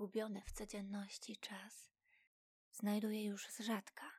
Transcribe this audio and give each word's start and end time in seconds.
Zagubiony 0.00 0.42
w 0.42 0.52
codzienności 0.52 1.36
czas 1.36 1.90
znajduję 2.72 3.24
już 3.24 3.48
z 3.48 3.60
rzadka, 3.60 4.10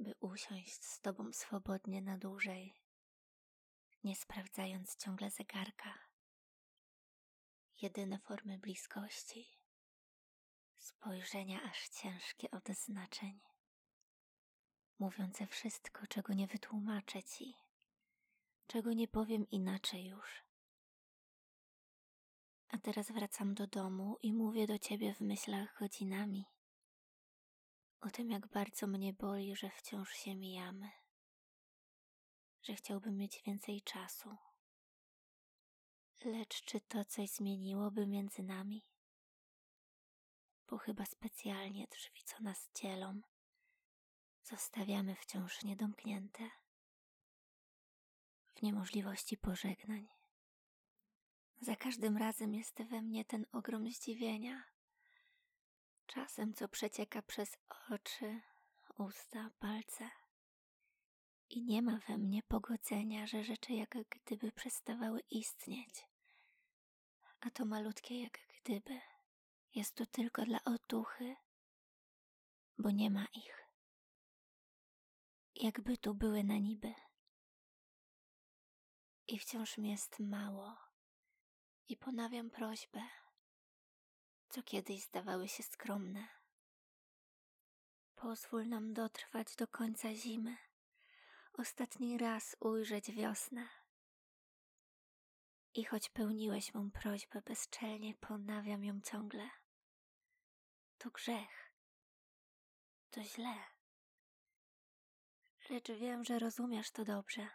by 0.00 0.14
usiąść 0.20 0.84
z 0.84 1.00
tobą 1.00 1.32
swobodnie 1.32 2.02
na 2.02 2.18
dłużej, 2.18 2.74
nie 4.04 4.16
sprawdzając 4.16 4.96
ciągle 4.96 5.30
zegarka. 5.30 5.94
Jedyne 7.82 8.18
formy 8.18 8.58
bliskości, 8.58 9.46
spojrzenia 10.76 11.62
aż 11.62 11.88
ciężkie 11.88 12.50
od 12.50 12.68
znaczeń, 12.68 13.40
mówiące 14.98 15.46
wszystko, 15.46 16.06
czego 16.06 16.34
nie 16.34 16.46
wytłumaczę 16.46 17.22
ci, 17.22 17.54
czego 18.66 18.92
nie 18.92 19.08
powiem 19.08 19.50
inaczej 19.50 20.06
już. 20.06 20.45
A 22.68 22.78
teraz 22.78 23.10
wracam 23.10 23.54
do 23.54 23.66
domu 23.66 24.16
i 24.22 24.32
mówię 24.32 24.66
do 24.66 24.78
ciebie 24.78 25.14
w 25.14 25.20
myślach 25.20 25.78
godzinami. 25.78 26.44
O 28.00 28.10
tym, 28.10 28.30
jak 28.30 28.46
bardzo 28.46 28.86
mnie 28.86 29.12
boli, 29.12 29.56
że 29.56 29.70
wciąż 29.70 30.12
się 30.12 30.34
mijamy, 30.34 30.90
że 32.62 32.74
chciałbym 32.74 33.16
mieć 33.16 33.42
więcej 33.46 33.82
czasu. 33.82 34.36
Lecz 36.24 36.64
czy 36.64 36.80
to 36.80 37.04
coś 37.04 37.30
zmieniłoby 37.30 38.06
między 38.06 38.42
nami? 38.42 38.86
Bo 40.68 40.78
chyba 40.78 41.06
specjalnie 41.06 41.86
drzwi, 41.86 42.22
co 42.24 42.42
nas 42.42 42.70
dzielą, 42.74 43.20
zostawiamy 44.42 45.14
wciąż 45.14 45.62
niedomknięte 45.62 46.50
w 48.54 48.62
niemożliwości 48.62 49.36
pożegnań. 49.36 50.08
Za 51.60 51.76
każdym 51.76 52.16
razem 52.16 52.54
jest 52.54 52.82
we 52.82 53.02
mnie 53.02 53.24
ten 53.24 53.46
ogrom 53.52 53.90
zdziwienia. 53.90 54.64
Czasem 56.06 56.54
co 56.54 56.68
przecieka 56.68 57.22
przez 57.22 57.56
oczy, 57.90 58.40
usta, 58.98 59.50
palce. 59.58 60.10
I 61.50 61.62
nie 61.62 61.82
ma 61.82 61.98
we 62.08 62.18
mnie 62.18 62.42
pogodzenia, 62.42 63.26
że 63.26 63.44
rzeczy 63.44 63.72
jak 63.72 63.96
gdyby 64.10 64.52
przestawały 64.52 65.20
istnieć. 65.30 66.06
A 67.40 67.50
to 67.50 67.64
malutkie 67.64 68.22
jak 68.22 68.38
gdyby 68.60 69.00
jest 69.74 69.94
to 69.94 70.06
tylko 70.06 70.42
dla 70.42 70.58
otuchy, 70.64 71.36
bo 72.78 72.90
nie 72.90 73.10
ma 73.10 73.26
ich. 73.34 73.68
Jakby 75.54 75.96
tu 75.96 76.14
były 76.14 76.44
na 76.44 76.58
niby. 76.58 76.94
I 79.28 79.38
wciąż 79.38 79.78
mi 79.78 79.90
jest 79.90 80.20
mało 80.20 80.85
i 81.88 81.96
ponawiam 81.96 82.50
prośbę, 82.50 83.02
co 84.48 84.62
kiedyś 84.62 85.02
zdawały 85.02 85.48
się 85.48 85.62
skromne. 85.62 86.28
Pozwól 88.14 88.68
nam 88.68 88.94
dotrwać 88.94 89.56
do 89.56 89.68
końca 89.68 90.14
zimy, 90.14 90.56
ostatni 91.52 92.18
raz 92.18 92.56
ujrzeć 92.60 93.12
wiosnę. 93.12 93.68
I 95.74 95.84
choć 95.84 96.08
pełniłeś 96.08 96.74
mą 96.74 96.90
prośbę 96.90 97.42
bezczelnie, 97.42 98.14
ponawiam 98.14 98.84
ją 98.84 99.00
ciągle. 99.00 99.50
To 100.98 101.10
grzech, 101.10 101.72
to 103.10 103.24
źle. 103.24 103.54
Lecz 105.70 105.90
wiem, 105.90 106.24
że 106.24 106.38
rozumiesz 106.38 106.90
to 106.90 107.04
dobrze, 107.04 107.48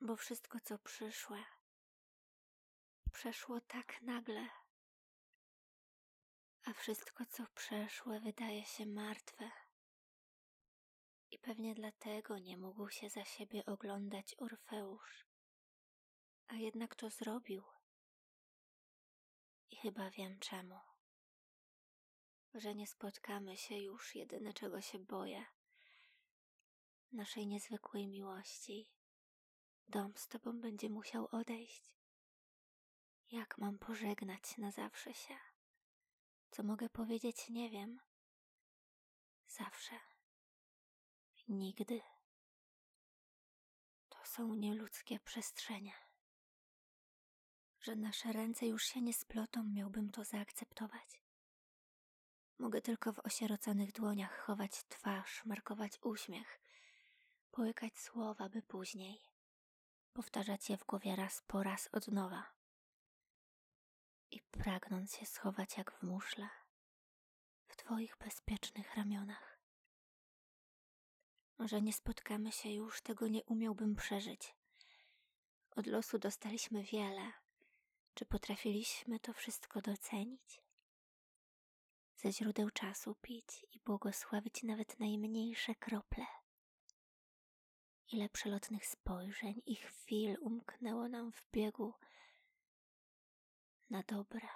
bo 0.00 0.16
wszystko, 0.16 0.60
co 0.60 0.78
przyszłe, 0.78 1.44
przeszło 3.20 3.60
tak 3.60 4.02
nagle, 4.02 4.48
a 6.64 6.72
wszystko, 6.72 7.26
co 7.26 7.46
przeszłe, 7.54 8.20
wydaje 8.20 8.64
się 8.64 8.86
martwe. 8.86 9.50
I 11.30 11.38
pewnie 11.38 11.74
dlatego 11.74 12.38
nie 12.38 12.56
mógł 12.56 12.90
się 12.90 13.10
za 13.10 13.24
siebie 13.24 13.66
oglądać 13.66 14.34
Orfeusz. 14.38 15.26
A 16.48 16.54
jednak 16.54 16.94
to 16.94 17.10
zrobił. 17.10 17.64
I 19.70 19.76
chyba 19.76 20.10
wiem 20.10 20.38
czemu. 20.38 20.78
Że 22.54 22.74
nie 22.74 22.86
spotkamy 22.86 23.56
się 23.56 23.76
już, 23.76 24.14
jedyne 24.14 24.52
czego 24.52 24.80
się 24.80 24.98
boję. 24.98 25.46
Naszej 27.12 27.46
niezwykłej 27.46 28.08
miłości. 28.08 28.88
Dom 29.88 30.16
z 30.16 30.28
tobą 30.28 30.60
będzie 30.60 30.90
musiał 30.90 31.28
odejść. 31.32 31.99
Jak 33.30 33.58
mam 33.58 33.78
pożegnać 33.78 34.58
na 34.58 34.70
zawsze 34.70 35.14
się? 35.14 35.36
Co 36.50 36.62
mogę 36.62 36.88
powiedzieć, 36.88 37.48
nie 37.48 37.70
wiem. 37.70 38.00
Zawsze. 39.46 40.00
Nigdy. 41.48 42.00
To 44.08 44.18
są 44.24 44.54
nieludzkie 44.54 45.20
przestrzenie. 45.20 45.92
Że 47.80 47.96
nasze 47.96 48.32
ręce 48.32 48.66
już 48.66 48.84
się 48.84 49.00
nie 49.00 49.14
splotą, 49.14 49.64
miałbym 49.64 50.10
to 50.10 50.24
zaakceptować. 50.24 51.22
Mogę 52.58 52.80
tylko 52.80 53.12
w 53.12 53.18
osieroconych 53.18 53.92
dłoniach 53.92 54.38
chować 54.38 54.84
twarz, 54.88 55.44
markować 55.44 55.98
uśmiech, 56.02 56.60
połykać 57.50 57.98
słowa, 57.98 58.48
by 58.48 58.62
później 58.62 59.30
powtarzać 60.12 60.70
je 60.70 60.76
w 60.76 60.84
głowie 60.84 61.16
raz 61.16 61.42
po 61.46 61.62
raz 61.62 61.88
od 61.92 62.08
nowa 62.08 62.59
i 64.30 64.40
pragnąc 64.40 65.16
się 65.16 65.26
schować 65.26 65.76
jak 65.76 65.92
w 65.92 66.02
muszle 66.02 66.48
w 67.66 67.76
Twoich 67.76 68.16
bezpiecznych 68.16 68.94
ramionach. 68.94 69.60
Może 71.58 71.82
nie 71.82 71.92
spotkamy 71.92 72.52
się 72.52 72.70
już, 72.70 73.00
tego 73.02 73.28
nie 73.28 73.44
umiałbym 73.44 73.96
przeżyć. 73.96 74.54
Od 75.70 75.86
losu 75.86 76.18
dostaliśmy 76.18 76.84
wiele. 76.84 77.32
Czy 78.14 78.24
potrafiliśmy 78.24 79.20
to 79.20 79.32
wszystko 79.32 79.80
docenić? 79.80 80.62
Ze 82.16 82.32
źródeł 82.32 82.70
czasu 82.70 83.14
pić 83.14 83.66
i 83.72 83.80
błogosławić 83.80 84.62
nawet 84.62 85.00
najmniejsze 85.00 85.74
krople. 85.74 86.26
Ile 88.12 88.28
przelotnych 88.28 88.86
spojrzeń 88.86 89.62
i 89.66 89.76
chwil 89.76 90.36
umknęło 90.40 91.08
nam 91.08 91.32
w 91.32 91.42
biegu 91.52 91.94
na 93.90 94.02
dobre. 94.02 94.48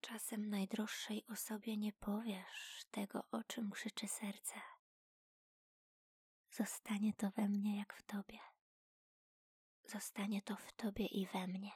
Czasem 0.00 0.50
najdroższej 0.50 1.26
osobie 1.26 1.76
nie 1.76 1.92
powiesz 1.92 2.84
tego, 2.90 3.24
o 3.30 3.44
czym 3.44 3.70
krzyczy 3.70 4.08
serce. 4.08 4.54
Zostanie 6.50 7.14
to 7.14 7.30
we 7.30 7.48
mnie 7.48 7.78
jak 7.78 7.94
w 7.94 8.02
tobie. 8.02 8.38
Zostanie 9.84 10.42
to 10.42 10.56
w 10.56 10.72
tobie 10.72 11.06
i 11.06 11.26
we 11.26 11.46
mnie. 11.46 11.72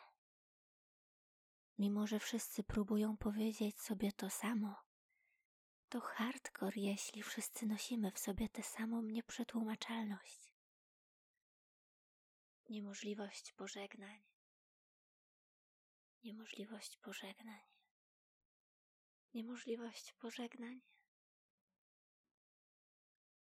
Mimo, 1.79 2.07
że 2.07 2.19
wszyscy 2.19 2.63
próbują 2.63 3.17
powiedzieć 3.17 3.81
sobie 3.81 4.13
to 4.13 4.31
samo, 4.31 4.83
to 5.89 6.01
hardcore, 6.01 6.77
jeśli 6.77 7.23
wszyscy 7.23 7.67
nosimy 7.67 8.11
w 8.11 8.19
sobie 8.19 8.49
tę 8.49 8.63
samą 8.63 9.03
nieprzetłumaczalność. 9.03 10.55
Niemożliwość 12.69 13.53
pożegnań, 13.53 14.23
Niemożliwość 16.25 16.97
pożegnań. 16.97 17.61
Niemożliwość 19.35 20.13
pożegnań. 20.13 20.81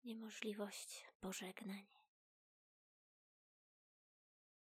Niemożliwość 0.04 1.06
pożegnań. 1.20 1.86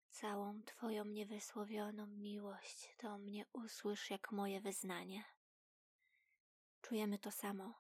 Całą 0.09 0.63
Twoją 0.63 1.05
niewysłowioną 1.05 2.07
miłość 2.07 2.95
do 3.01 3.17
mnie 3.17 3.45
usłysz 3.53 4.09
jak 4.09 4.31
moje 4.31 4.61
wyznanie. 4.61 5.23
Czujemy 6.81 7.19
to 7.19 7.31
samo. 7.31 7.73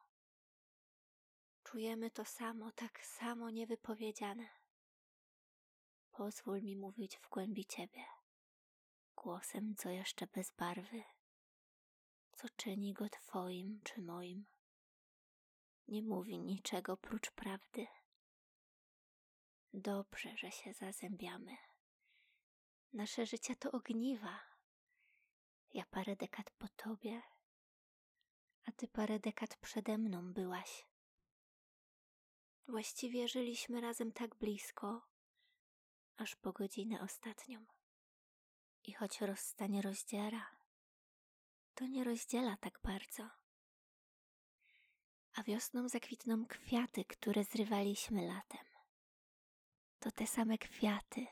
Czujemy 1.63 2.11
to 2.11 2.25
samo, 2.25 2.71
tak 2.71 3.05
samo 3.05 3.49
niewypowiedziane. 3.49 4.49
Pozwól 6.11 6.61
mi 6.61 6.75
mówić 6.75 7.17
w 7.17 7.29
głębi 7.29 7.65
Ciebie 7.65 8.05
głosem, 9.25 9.75
co 9.75 9.89
jeszcze 9.89 10.27
bez 10.27 10.51
barwy, 10.51 11.03
co 12.33 12.49
czyni 12.49 12.93
go 12.93 13.09
Twoim 13.09 13.81
czy 13.83 14.01
moim. 14.01 14.45
Nie 15.87 16.03
mówi 16.03 16.39
niczego 16.39 16.97
prócz 16.97 17.31
prawdy. 17.31 17.87
Dobrze, 19.73 20.37
że 20.37 20.51
się 20.51 20.73
zazębiamy. 20.73 21.57
Nasze 22.93 23.25
życie 23.25 23.55
to 23.55 23.71
ogniwa. 23.71 24.39
Ja 25.73 25.85
parę 25.85 26.15
dekad 26.15 26.51
po 26.51 26.67
tobie, 26.67 27.21
a 28.65 28.71
ty 28.71 28.87
parę 28.87 29.19
dekad 29.19 29.57
przede 29.57 29.97
mną 29.97 30.33
byłaś. 30.33 30.87
Właściwie 32.67 33.27
żyliśmy 33.27 33.81
razem 33.81 34.11
tak 34.11 34.35
blisko, 34.35 35.01
aż 36.17 36.35
po 36.35 36.53
godzinę 36.53 37.01
ostatnią 37.01 37.65
I 38.87 38.93
choć 38.93 39.21
rozstanie 39.21 39.81
rozdziera, 39.81 40.45
to 41.75 41.87
nie 41.87 42.03
rozdziela 42.03 42.57
tak 42.57 42.79
bardzo. 42.83 43.29
A 45.33 45.43
wiosną 45.43 45.89
zakwitną 45.89 46.45
kwiaty, 46.45 47.05
które 47.05 47.43
zrywaliśmy 47.43 48.27
latem. 48.27 48.65
To 49.99 50.11
te 50.11 50.27
same 50.27 50.57
kwiaty, 50.57 51.27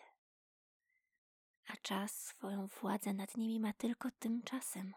a 1.68 1.78
czas 1.78 2.26
swoją 2.26 2.68
władzę 2.68 3.14
nad 3.14 3.38
nimi 3.38 3.60
ma 3.60 3.74
tylko 3.74 4.12
tymczasem. 4.12 4.94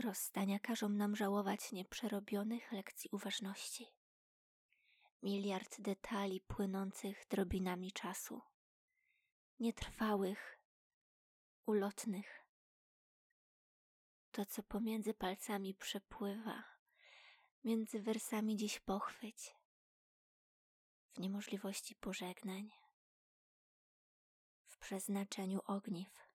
Rozstania 0.00 0.58
każą 0.58 0.88
nam 0.88 1.16
żałować 1.16 1.72
nieprzerobionych 1.72 2.72
lekcji 2.72 3.10
uważności. 3.12 3.86
Miliard 5.22 5.80
detali 5.80 6.40
płynących 6.40 7.26
drobinami 7.30 7.92
czasu. 7.92 8.40
Nietrwałych, 9.60 10.58
ulotnych. 11.66 12.46
To, 14.30 14.46
co 14.46 14.62
pomiędzy 14.62 15.14
palcami 15.14 15.74
przepływa, 15.74 16.64
między 17.64 18.02
wersami 18.02 18.56
dziś 18.56 18.80
pochwyć. 18.80 19.54
W 21.14 21.18
niemożliwości 21.18 21.94
pożegnań, 21.94 22.70
w 24.66 24.78
przeznaczeniu 24.78 25.60
ogniw 25.66 26.25